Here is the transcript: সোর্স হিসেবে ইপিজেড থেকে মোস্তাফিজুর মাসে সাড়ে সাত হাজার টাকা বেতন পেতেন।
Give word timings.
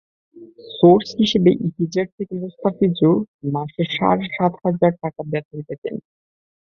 সোর্স 0.71 1.07
হিসেবে 1.21 1.51
ইপিজেড 1.67 2.07
থেকে 2.17 2.33
মোস্তাফিজুর 2.41 3.17
মাসে 3.53 3.83
সাড়ে 3.95 4.25
সাত 4.35 4.53
হাজার 4.63 4.91
টাকা 5.01 5.21
বেতন 5.31 5.57
পেতেন। 5.67 5.95